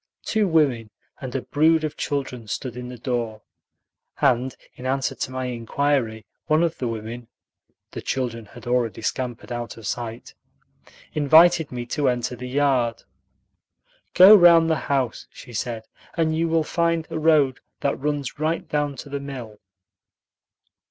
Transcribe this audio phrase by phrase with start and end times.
[0.23, 3.43] Two women and a brood of children stood in the door,
[4.19, 7.27] and in answer to my inquiry one of the women
[7.91, 10.33] (the children had already scampered out of sight)
[11.13, 13.03] invited me to enter the yard.
[14.15, 15.85] "Go round the house," she said,
[16.17, 19.59] "and you will find a road that runs right down to the mill."